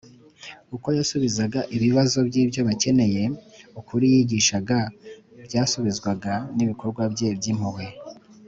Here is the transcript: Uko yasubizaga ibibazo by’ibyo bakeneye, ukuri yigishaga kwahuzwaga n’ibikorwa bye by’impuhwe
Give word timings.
Uko 0.75 0.87
yasubizaga 0.97 1.59
ibibazo 1.75 2.17
by’ibyo 2.27 2.61
bakeneye, 2.67 3.23
ukuri 3.79 4.05
yigishaga 4.13 4.77
kwahuzwaga 5.49 6.33
n’ibikorwa 6.55 7.03
bye 7.13 7.29
by’impuhwe 7.37 7.85